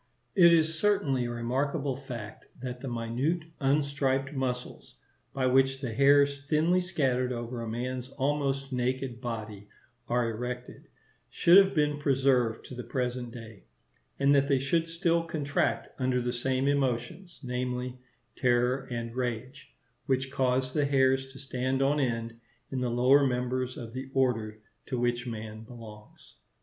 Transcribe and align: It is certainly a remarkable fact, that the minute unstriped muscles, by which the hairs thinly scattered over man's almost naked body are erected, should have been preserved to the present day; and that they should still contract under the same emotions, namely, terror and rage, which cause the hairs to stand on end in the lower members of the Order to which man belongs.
It 0.33 0.51
is 0.51 0.79
certainly 0.79 1.25
a 1.25 1.29
remarkable 1.29 1.95
fact, 1.95 2.45
that 2.59 2.81
the 2.81 2.87
minute 2.87 3.43
unstriped 3.59 4.33
muscles, 4.33 4.95
by 5.31 5.45
which 5.45 5.79
the 5.79 5.91
hairs 5.93 6.43
thinly 6.47 6.81
scattered 6.81 7.31
over 7.31 7.67
man's 7.67 8.09
almost 8.09 8.71
naked 8.71 9.21
body 9.21 9.67
are 10.07 10.27
erected, 10.27 10.87
should 11.29 11.55
have 11.57 11.75
been 11.75 11.99
preserved 11.99 12.65
to 12.65 12.73
the 12.73 12.83
present 12.83 13.29
day; 13.31 13.65
and 14.17 14.33
that 14.33 14.47
they 14.47 14.57
should 14.57 14.89
still 14.89 15.21
contract 15.23 15.89
under 15.99 16.19
the 16.19 16.33
same 16.33 16.67
emotions, 16.67 17.39
namely, 17.43 17.99
terror 18.35 18.87
and 18.89 19.15
rage, 19.15 19.69
which 20.07 20.31
cause 20.31 20.73
the 20.73 20.85
hairs 20.85 21.31
to 21.31 21.37
stand 21.37 21.83
on 21.83 21.99
end 21.99 22.39
in 22.71 22.81
the 22.81 22.89
lower 22.89 23.23
members 23.23 23.77
of 23.77 23.93
the 23.93 24.09
Order 24.15 24.63
to 24.87 24.97
which 24.99 25.27
man 25.27 25.63
belongs. 25.63 26.37